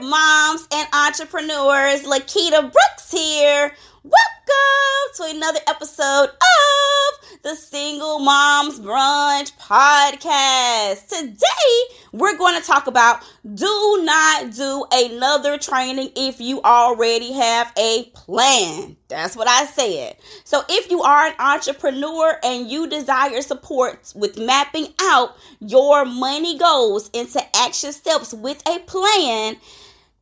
[0.00, 2.02] moms and entrepreneurs.
[2.02, 3.72] Lakita Brooks here.
[4.02, 11.08] Welcome to another episode of the Single Moms Brunch Podcast.
[11.08, 13.22] Today, we're going to talk about
[13.54, 18.96] do not do another training if you already have a plan.
[19.08, 20.16] That's what I said.
[20.44, 26.58] So, if you are an entrepreneur and you desire support with mapping out your money
[26.58, 29.56] goals into action steps with a plan,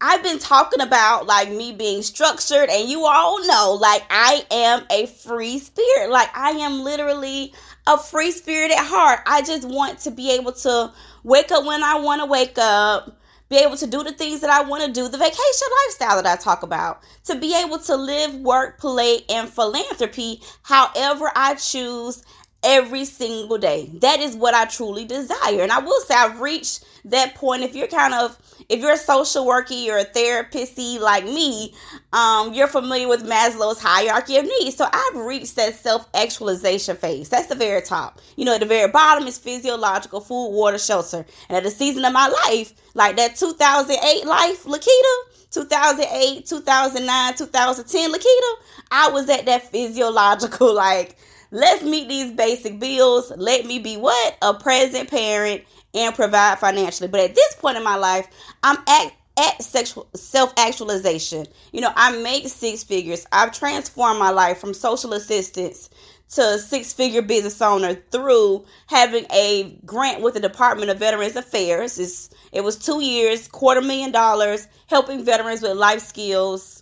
[0.00, 4.86] I've been talking about like me being structured and you all know like I am
[4.90, 6.10] a free spirit.
[6.10, 7.52] Like I am literally
[7.86, 9.20] a free spirit at heart.
[9.26, 10.90] I just want to be able to
[11.22, 13.19] wake up when I want to wake up
[13.50, 16.26] be able to do the things that I want to do, the vacation lifestyle that
[16.26, 22.22] I talk about, to be able to live, work, play, and philanthropy however I choose
[22.62, 23.90] every single day.
[23.94, 25.62] That is what I truly desire.
[25.62, 27.62] And I will say I've reached that point.
[27.62, 28.36] If you're kind of
[28.68, 31.74] if you're a social worker, you're a therapist like me,
[32.12, 34.76] um, you're familiar with Maslow's hierarchy of needs.
[34.76, 37.28] So I've reached that self-actualization phase.
[37.28, 38.20] That's the very top.
[38.36, 41.26] You know, at the very bottom is physiological food, water, shelter.
[41.48, 48.12] And at the season of my life, like that 2008 life, Lakita, 2008, 2009, 2010,
[48.12, 48.54] Lakita,
[48.92, 51.16] I was at that physiological like
[51.50, 53.32] Let's meet these basic bills.
[53.36, 54.36] Let me be what?
[54.42, 55.62] A present parent
[55.94, 57.08] and provide financially.
[57.08, 58.28] But at this point in my life,
[58.62, 61.46] I'm at at sexual self actualization.
[61.72, 63.26] You know, I make six figures.
[63.32, 65.88] I've transformed my life from social assistance
[66.30, 71.98] to six figure business owner through having a grant with the Department of Veterans Affairs.
[71.98, 76.79] It's, it was two years, quarter million dollars, helping veterans with life skills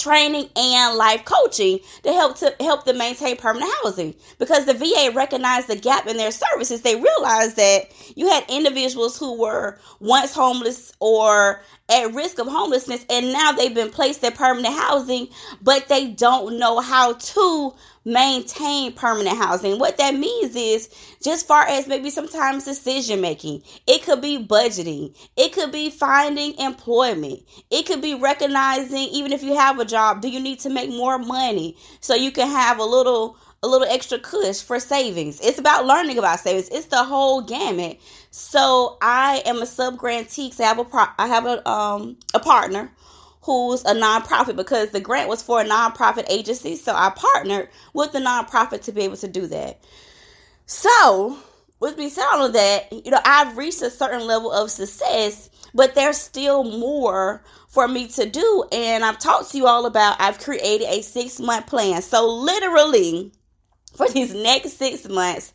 [0.00, 4.14] training and life coaching to help to help them maintain permanent housing.
[4.38, 9.18] Because the VA recognized the gap in their services they realized that you had individuals
[9.18, 14.32] who were once homeless or at risk of homelessness and now they've been placed in
[14.32, 15.28] permanent housing
[15.62, 17.74] but they don't know how to
[18.04, 19.78] maintain permanent housing.
[19.78, 20.88] What that means is
[21.22, 23.62] just far as maybe sometimes decision making.
[23.86, 25.14] It could be budgeting.
[25.36, 27.40] It could be finding employment.
[27.70, 30.90] It could be recognizing even if you have a job, do you need to make
[30.90, 35.38] more money so you can have a little a little extra cush for savings.
[35.42, 36.70] It's about learning about savings.
[36.70, 38.00] It's the whole gamut.
[38.30, 40.50] So I am a sub grantee.
[40.58, 42.90] I have a pro- I have a um a partner
[43.42, 46.76] who's a nonprofit because the grant was for a nonprofit agency.
[46.76, 49.82] So I partnered with the nonprofit to be able to do that.
[50.66, 51.36] So,
[51.80, 55.50] with me saying all of that, you know, I've reached a certain level of success,
[55.74, 58.64] but there's still more for me to do.
[58.70, 62.02] And I've talked to you all about I've created a six month plan.
[62.02, 63.32] So, literally,
[63.96, 65.52] for these next six months,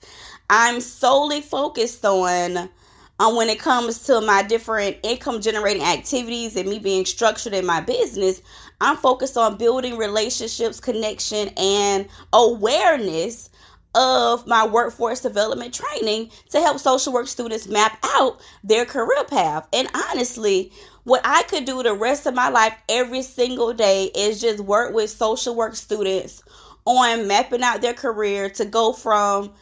[0.50, 2.70] I'm solely focused on
[3.20, 7.66] um, when it comes to my different income generating activities and me being structured in
[7.66, 8.42] my business,
[8.82, 13.50] I'm focused on building relationships, connection, and awareness
[13.96, 19.66] of my workforce development training to help social work students map out their career path.
[19.72, 20.74] And honestly,
[21.06, 24.94] what I could do the rest of my life every single day is just work
[24.94, 26.44] with social work students
[26.84, 29.54] on mapping out their career to go from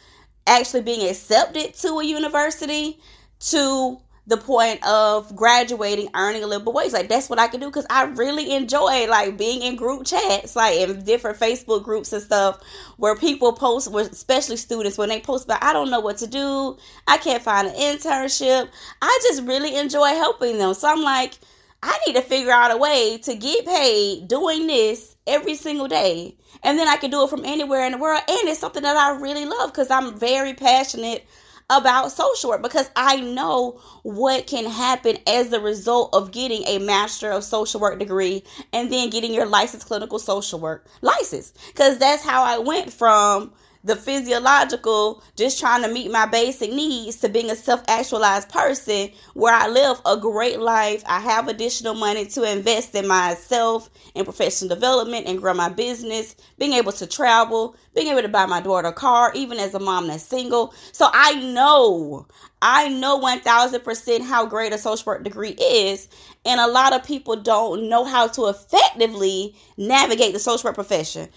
[0.46, 2.98] actually being accepted to a university
[3.40, 6.92] to the point of graduating, earning a little bit of wage.
[6.92, 10.56] Like that's what I can do because I really enjoy like being in group chats,
[10.56, 12.62] like in different Facebook groups and stuff,
[12.96, 16.78] where people post, especially students, when they post about I don't know what to do,
[17.06, 18.68] I can't find an internship.
[19.02, 20.72] I just really enjoy helping them.
[20.72, 21.34] So I'm like,
[21.82, 26.34] I need to figure out a way to get paid doing this every single day.
[26.62, 28.22] And then I can do it from anywhere in the world.
[28.26, 31.26] And it's something that I really love because I'm very passionate
[31.70, 36.78] about social work because I know what can happen as a result of getting a
[36.78, 41.52] master of social work degree and then getting your licensed clinical social work license.
[41.68, 43.52] Because that's how I went from
[43.84, 49.10] the physiological, just trying to meet my basic needs, to being a self actualized person
[49.34, 51.02] where I live a great life.
[51.06, 56.34] I have additional money to invest in myself and professional development and grow my business,
[56.58, 59.78] being able to travel, being able to buy my daughter a car, even as a
[59.78, 60.74] mom that's single.
[60.92, 62.26] So I know,
[62.62, 66.08] I know 1000% how great a social work degree is.
[66.46, 71.28] And a lot of people don't know how to effectively navigate the social work profession.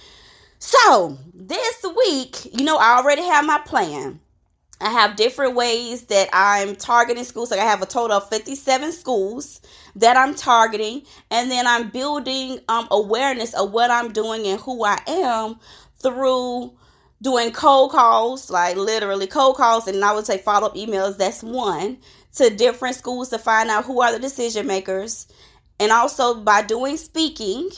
[0.60, 4.20] So this week, you know, I already have my plan.
[4.80, 7.50] I have different ways that I'm targeting schools.
[7.52, 9.62] Like I have a total of 57 schools
[9.96, 14.84] that I'm targeting, and then I'm building um, awareness of what I'm doing and who
[14.84, 15.60] I am
[16.00, 16.74] through
[17.22, 21.18] doing cold calls, like literally cold calls, and I would say follow up emails.
[21.18, 21.98] That's one
[22.36, 25.28] to different schools to find out who are the decision makers,
[25.80, 27.70] and also by doing speaking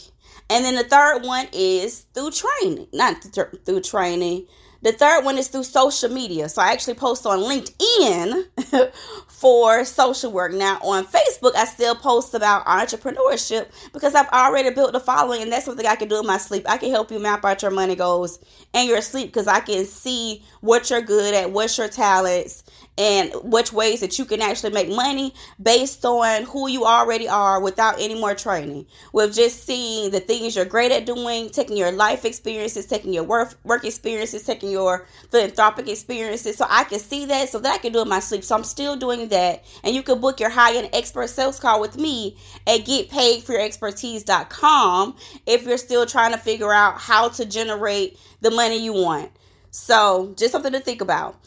[0.50, 3.24] and then the third one is through training, not
[3.66, 4.48] through training.
[4.82, 6.48] The third one is through social media.
[6.48, 8.92] So I actually post on LinkedIn
[9.28, 10.54] for social work.
[10.54, 15.52] Now on Facebook, I still post about entrepreneurship because I've already built a following, and
[15.52, 16.66] that's something I can do in my sleep.
[16.68, 18.40] I can help you map out your money goals
[18.74, 22.64] and your sleep because I can see what you're good at, what's your talents,
[23.00, 27.62] and which ways that you can actually make money based on who you already are
[27.62, 28.86] without any more training.
[29.14, 33.24] With just seeing the things you're great at doing, taking your life experiences, taking your
[33.24, 36.58] work work experiences, taking your philanthropic experiences.
[36.58, 38.44] So I can see that so that I can do it in my sleep.
[38.44, 39.64] So I'm still doing that.
[39.84, 42.36] And you can book your high-end expert sales call with me
[42.68, 45.16] at getpaidforyourexpertise.com
[45.46, 49.32] if you're still trying to figure out how to generate the money you want.
[49.72, 51.40] So just something to think about.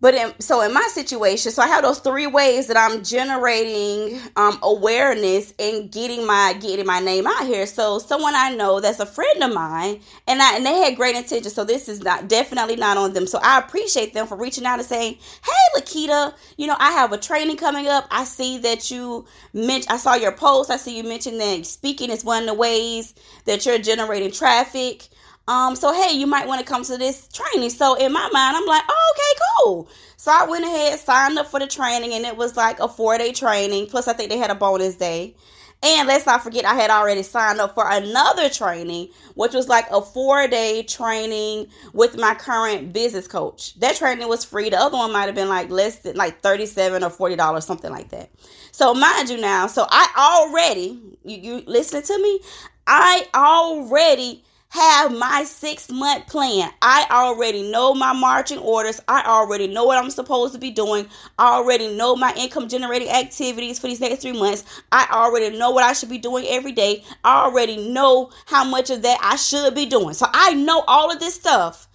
[0.00, 4.20] But in, so in my situation, so I have those three ways that I'm generating
[4.36, 7.66] um, awareness and getting my getting my name out here.
[7.66, 11.16] So someone I know that's a friend of mine, and I and they had great
[11.16, 11.54] intentions.
[11.54, 13.26] So this is not definitely not on them.
[13.26, 17.12] So I appreciate them for reaching out and saying, "Hey, Lakita, you know I have
[17.12, 18.06] a training coming up.
[18.10, 19.92] I see that you mentioned.
[19.92, 20.70] I saw your post.
[20.70, 23.14] I see you mentioned that speaking is one of the ways
[23.46, 25.08] that you're generating traffic."
[25.50, 27.70] Um, so hey, you might want to come to this training.
[27.70, 29.88] So in my mind, I'm like, oh, okay, cool.
[30.16, 33.18] So I went ahead, signed up for the training, and it was like a four
[33.18, 33.88] day training.
[33.88, 35.34] Plus, I think they had a bonus day.
[35.82, 39.86] And let's not forget, I had already signed up for another training, which was like
[39.90, 43.74] a four day training with my current business coach.
[43.80, 44.70] That training was free.
[44.70, 48.10] The other one might have been like less than like 37 or $40, something like
[48.10, 48.30] that.
[48.70, 52.38] So, mind you, now, so I already, you, you listening to me?
[52.86, 56.70] I already have my six month plan.
[56.80, 59.00] I already know my marching orders.
[59.08, 61.08] I already know what I'm supposed to be doing.
[61.38, 64.64] I already know my income generating activities for these next three months.
[64.92, 67.04] I already know what I should be doing every day.
[67.24, 70.14] I already know how much of that I should be doing.
[70.14, 71.88] So I know all of this stuff.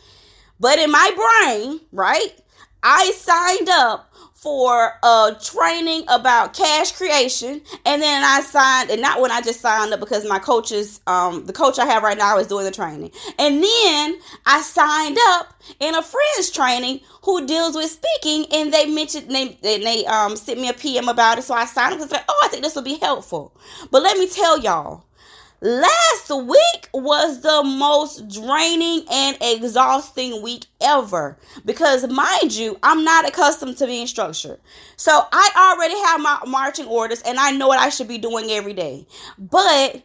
[0.60, 2.32] But in my brain, right,
[2.84, 4.14] I signed up
[4.46, 9.60] for uh training about cash creation and then I signed and not when I just
[9.60, 12.70] signed up because my coaches um the coach I have right now is doing the
[12.72, 13.10] training.
[13.40, 18.86] And then I signed up in a friend's training who deals with speaking and they
[18.86, 22.12] mentioned they they um sent me a PM about it so I signed up because
[22.12, 23.52] like oh I think this will be helpful.
[23.90, 25.06] But let me tell y'all
[25.62, 33.28] Last week was the most draining and exhausting week ever because, mind you, I'm not
[33.28, 34.60] accustomed to being structured.
[34.98, 38.52] So I already have my marching orders and I know what I should be doing
[38.52, 39.08] every day.
[39.38, 40.04] But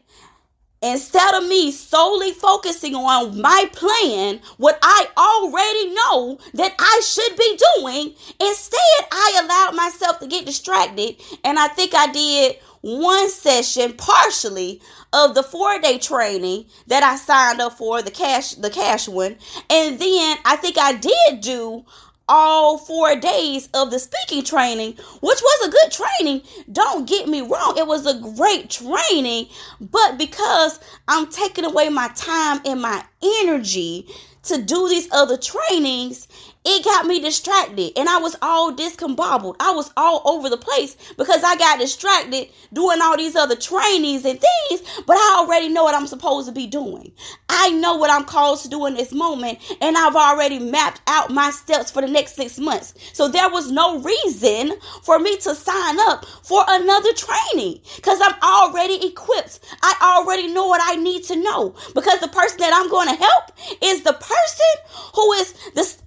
[0.82, 7.36] instead of me solely focusing on my plan, what I already know that I should
[7.36, 11.16] be doing, instead I allowed myself to get distracted.
[11.44, 14.80] And I think I did one session partially
[15.12, 19.36] of the four day training that I signed up for the cash the cash one
[19.68, 21.84] and then I think I did do
[22.30, 26.42] all four days of the speaking training, which was a good training.
[26.72, 29.48] Don't get me wrong, it was a great training,
[29.80, 33.04] but because I'm taking away my time and my
[33.42, 34.08] energy
[34.44, 36.28] to do these other trainings,
[36.62, 39.56] it got me distracted and I was all discombobbled.
[39.60, 44.26] I was all over the place because I got distracted doing all these other trainings
[44.26, 47.12] and things, but I already know what I'm supposed to be doing.
[47.48, 51.30] I know what I'm called to do in this moment and I've already mapped out
[51.30, 52.94] my steps for the next six months.
[53.14, 58.34] So there was no reason for me to sign up for another training because I'm
[58.42, 59.60] already equipped.
[59.82, 63.14] I already know what I need to know because the person that I'm going to
[63.14, 63.52] help
[63.82, 65.99] is the person who is the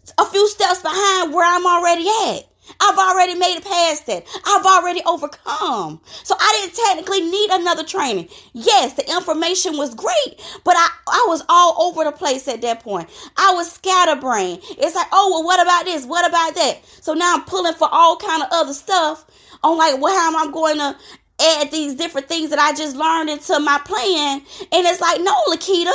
[0.82, 2.50] behind where I'm already at.
[2.80, 4.25] I've already made it past that.
[4.46, 6.00] I've already overcome.
[6.24, 8.30] So I didn't technically need another training.
[8.53, 12.80] Yes, the information was great, but I, I was all over the place at that
[12.82, 13.10] point.
[13.38, 14.62] I was scatterbrained.
[14.77, 16.06] It's like, oh, well, what about this?
[16.06, 16.86] What about that?
[17.01, 19.25] So now I'm pulling for all kind of other stuff
[19.62, 20.98] on like, well, how am I going to
[21.42, 24.42] add these different things that I just learned into my plan?
[24.72, 25.92] And it's like, no, Lakita,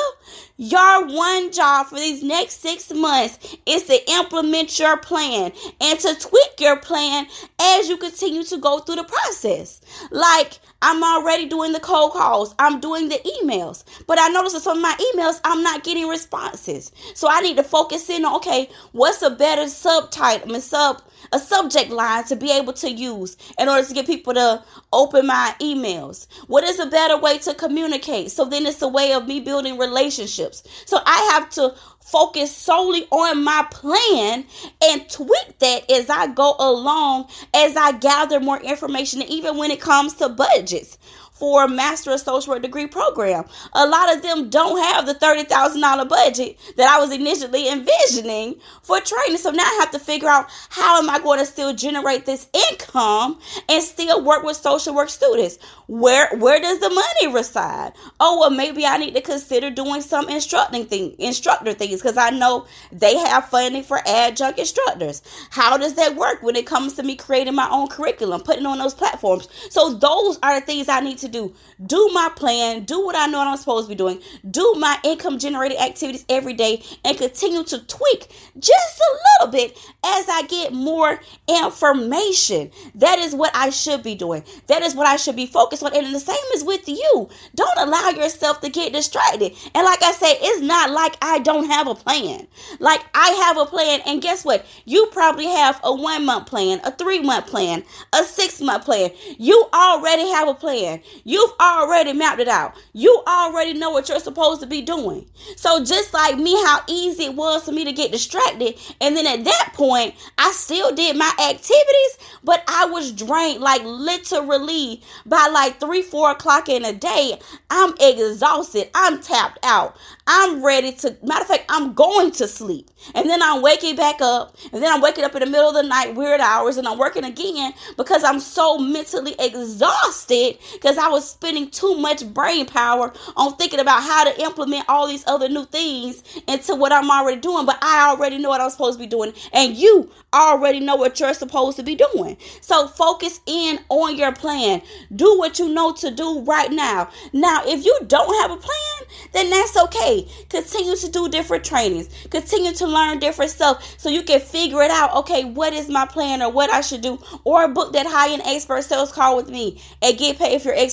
[0.59, 6.17] your one job for these next six months is to implement your plan and to
[6.17, 7.29] tweak your plan
[7.61, 9.81] as you continue to go through the process.
[10.11, 14.63] Like, I'm already doing the cold calls, I'm doing the emails, but I notice that
[14.63, 16.91] some of my emails I'm not getting responses.
[17.15, 21.03] So I need to focus in on okay, what's a better subtitle, I mean, sub
[21.33, 24.63] a subject line to be able to use in order to get people to
[24.93, 26.27] open my emails?
[26.47, 28.31] What is a better way to communicate?
[28.31, 30.48] So then it's a way of me building relationships.
[30.87, 34.45] So I have to focus solely on my plan
[34.83, 39.81] and tweak that as I go along, as I gather more information, even when it
[39.81, 40.97] comes to budgets
[41.39, 43.45] for a master of social work degree program.
[43.75, 49.01] A lot of them don't have the $30,000 budget that I was initially envisioning for
[49.01, 49.39] training.
[49.39, 52.49] So now I have to figure out how am I going to still generate this
[52.71, 55.59] income and still work with social work students?
[55.87, 57.93] Where where does the money reside?
[58.21, 62.31] Oh, well maybe I need to consider doing some instructing thing, instructor things because I
[62.31, 65.23] know they have funding for adjunct instructors.
[65.51, 68.79] How does that work when it comes to me creating my own curriculum, putting on
[68.79, 69.49] those platforms?
[69.71, 71.55] So those are the things I need to do.
[71.87, 74.21] Do my plan, do what I know I'm supposed to be doing,
[74.51, 79.79] do my income generating activities every day, and continue to tweak just a little bit
[80.05, 82.71] as I get more information.
[82.97, 84.45] That is what I should be doing.
[84.67, 85.95] That is what I should be focused on.
[85.95, 87.29] And the same is with you.
[87.55, 89.53] Don't allow yourself to get distracted.
[89.75, 92.47] And like I said, it's not like I don't have a plan.
[92.81, 94.67] Like I have a plan, and guess what?
[94.85, 99.11] You probably have a one month plan, a three month plan, a six month plan.
[99.39, 101.01] You already have a plan.
[101.25, 102.75] You've already mapped it out.
[102.93, 105.27] You already know what you're supposed to be doing.
[105.57, 109.27] So just like me, how easy it was for me to get distracted, and then
[109.27, 115.49] at that point, I still did my activities, but I was drained, like literally by
[115.53, 117.39] like three, four o'clock in the day.
[117.71, 118.89] I'm exhausted.
[118.95, 119.97] I'm tapped out.
[120.27, 122.91] I'm ready to, matter of fact, I'm going to sleep.
[123.15, 124.57] And then I'm waking back up.
[124.73, 126.99] And then I'm waking up in the middle of the night, weird hours, and I'm
[126.99, 133.13] working again because I'm so mentally exhausted because I was spending too much brain power
[133.37, 137.41] on thinking about how to implement all these other new things into what I'm already
[137.41, 137.67] doing.
[137.67, 139.33] But I already know what I'm supposed to be doing.
[139.53, 142.37] And you already know what you're supposed to be doing.
[142.61, 144.83] So focus in on your plan.
[145.15, 147.11] Do what you know to do right now.
[147.33, 150.29] Now, if you don't have a plan, then that's okay.
[150.49, 152.09] Continue to do different trainings.
[152.31, 155.15] Continue to learn different stuff so you can figure it out.
[155.17, 157.19] Okay, what is my plan or what I should do?
[157.45, 160.19] Or book that high end expert sales call with me at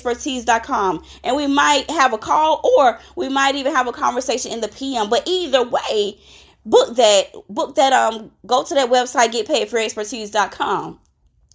[0.05, 1.03] getpaidforyourexpertise.com.
[1.23, 4.67] And we might have a call or we might even have a conversation in the
[4.67, 5.09] PM.
[5.09, 6.19] But either way,
[6.65, 10.99] book that book that um go to that website getpaidforyourexpertise.com.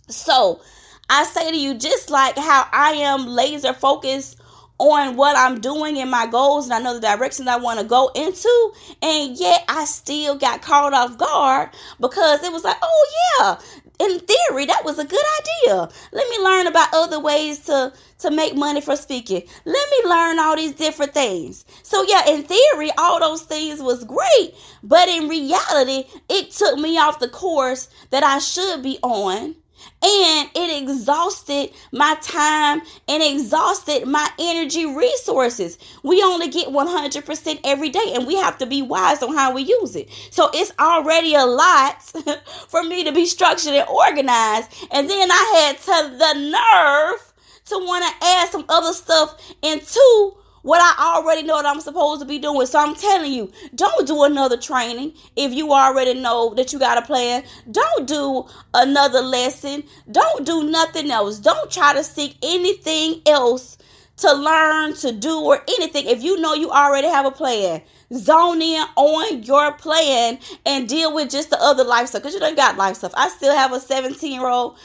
[0.08, 0.60] So
[1.08, 4.40] I say to you, just like how I am laser focused
[4.78, 7.84] on what I'm doing and my goals, and I know the directions I want to
[7.84, 11.68] go into, and yet I still got caught off guard
[12.00, 13.06] because it was like, oh
[13.38, 13.58] yeah,
[14.00, 15.88] in theory that was a good idea.
[16.12, 19.42] Let me learn about other ways to to make money for speaking.
[19.64, 21.64] Let me learn all these different things.
[21.82, 26.98] So yeah, in theory, all those things was great, but in reality, it took me
[26.98, 29.56] off the course that I should be on
[30.02, 35.78] and it exhausted my time and exhausted my energy resources.
[36.02, 39.62] We only get 100% every day and we have to be wise on how we
[39.62, 40.08] use it.
[40.30, 42.02] So it's already a lot
[42.68, 44.86] for me to be structured and organized.
[44.90, 47.32] And then I had to the nerve
[47.66, 52.20] to want to add some other stuff into what I already know that I'm supposed
[52.20, 52.66] to be doing.
[52.66, 56.98] So I'm telling you, don't do another training if you already know that you got
[56.98, 57.44] a plan.
[57.70, 59.84] Don't do another lesson.
[60.10, 61.38] Don't do nothing else.
[61.38, 63.78] Don't try to seek anything else
[64.18, 67.80] to learn, to do, or anything if you know you already have a plan.
[68.12, 72.40] Zone in on your plan and deal with just the other life stuff because you
[72.40, 73.12] don't got life stuff.
[73.16, 74.76] I still have a 17 year old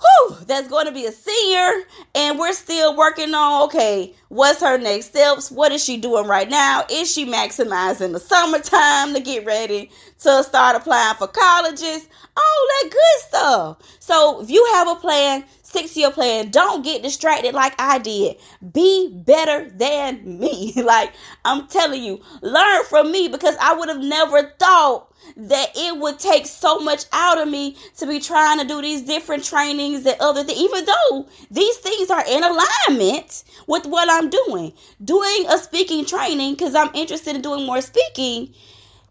[0.00, 1.84] whew, that's going to be a senior,
[2.14, 5.48] and we're still working on okay, What's her next steps?
[5.48, 6.82] What is she doing right now?
[6.90, 12.08] Is she maximizing the summertime to get ready to start applying for colleges?
[12.36, 13.78] All that good stuff.
[14.00, 15.44] So if you have a plan,
[15.74, 16.50] stick to your plan.
[16.50, 18.36] Don't get distracted like I did.
[18.72, 20.72] Be better than me.
[20.76, 21.12] like
[21.44, 26.18] I'm telling you, learn from me because I would have never thought that it would
[26.18, 30.16] take so much out of me to be trying to do these different trainings and
[30.20, 34.72] other things, even though these things are in alignment with what I'm doing.
[35.02, 38.54] Doing a speaking training because I'm interested in doing more speaking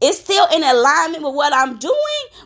[0.04, 1.96] it's still in alignment with what I'm doing,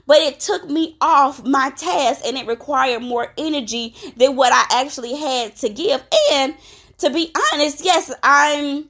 [0.06, 4.82] but it took me off my task and it required more energy than what I
[4.82, 6.04] actually had to give.
[6.34, 6.54] And
[7.00, 8.88] to be honest, yes, I'm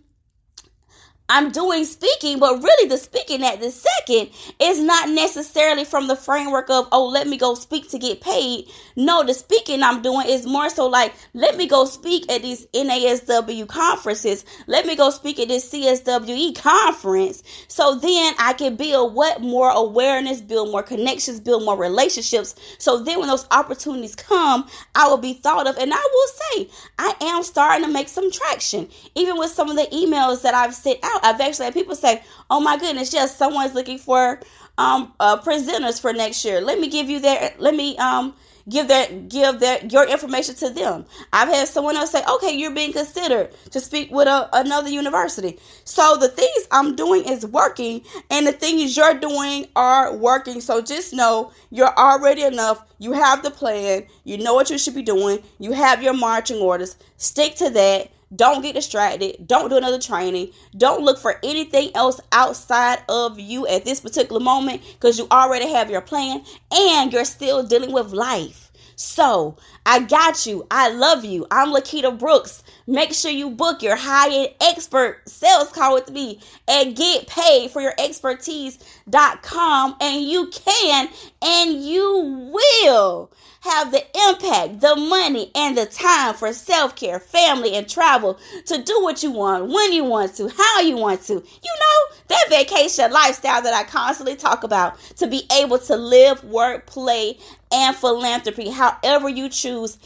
[1.29, 4.29] I'm doing speaking, but really the speaking at the second
[4.61, 8.69] is not necessarily from the framework of, oh, let me go speak to get paid.
[8.95, 12.65] No, the speaking I'm doing is more so like, let me go speak at these
[12.67, 14.45] NASW conferences.
[14.67, 17.43] Let me go speak at this CSWE conference.
[17.67, 22.55] So then I can build what more awareness, build more connections, build more relationships.
[22.77, 24.65] So then when those opportunities come,
[24.95, 25.77] I will be thought of.
[25.77, 26.27] And I will
[26.63, 30.53] say, I am starting to make some traction, even with some of the emails that
[30.53, 34.39] I've sent out I've actually had people say, "Oh my goodness, yes, someone's looking for
[34.77, 36.61] um uh, presenters for next year.
[36.61, 37.53] Let me give you their.
[37.59, 38.33] Let me um."
[38.69, 41.05] give that give that your information to them.
[41.31, 45.57] I've had someone else say, "Okay, you're being considered to speak with a, another university."
[45.83, 50.61] So the things I'm doing is working, and the things you're doing are working.
[50.61, 52.83] So just know you're already enough.
[52.99, 54.03] You have the plan.
[54.23, 55.39] You know what you should be doing.
[55.59, 56.97] You have your marching orders.
[57.17, 58.11] Stick to that.
[58.35, 59.47] Don't get distracted.
[59.47, 60.51] Don't do another training.
[60.75, 65.69] Don't look for anything else outside of you at this particular moment because you already
[65.69, 68.71] have your plan and you're still dealing with life.
[68.97, 69.55] So
[69.85, 70.67] I got you.
[70.71, 71.45] I love you.
[71.51, 72.63] I'm Lakita Brooks.
[72.89, 76.39] Make sure you book your high end expert sales call with me
[76.69, 79.95] and get paid for your expertise.com.
[79.99, 81.09] And you can
[81.41, 83.29] and you will
[83.59, 88.81] have the impact, the money, and the time for self care, family, and travel to
[88.81, 91.33] do what you want, when you want to, how you want to.
[91.33, 96.43] You know, that vacation lifestyle that I constantly talk about to be able to live,
[96.45, 97.37] work, play,
[97.71, 99.97] and philanthropy however you choose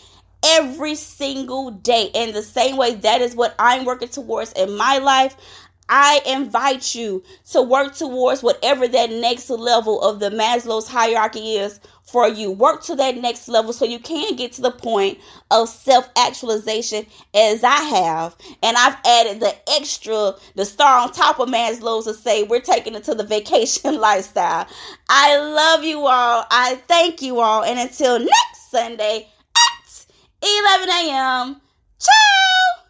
[0.46, 2.10] every single day.
[2.14, 5.36] In the same way, that is what I'm working towards in my life.
[5.94, 7.22] I invite you
[7.52, 12.50] to work towards whatever that next level of the Maslow's hierarchy is for you.
[12.50, 15.20] Work to that next level so you can get to the point
[15.52, 18.38] of self actualization as I have.
[18.64, 22.96] And I've added the extra, the star on top of Maslow's to say we're taking
[22.96, 24.68] it to the vacation lifestyle.
[25.10, 26.46] I love you all.
[26.50, 27.66] I thank you all.
[27.66, 29.28] And until next Sunday
[30.44, 31.62] 11 a.m.,
[32.00, 32.82] ciao!